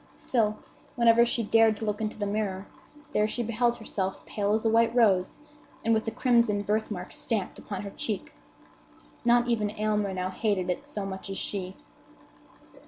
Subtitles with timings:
[0.15, 0.57] Still,
[0.95, 2.65] whenever she dared to look into the mirror,
[3.13, 5.37] there she beheld herself pale as a white rose
[5.85, 8.33] and with the crimson birthmark stamped upon her cheek.
[9.23, 11.75] Not even Aylmer now hated it so much as she.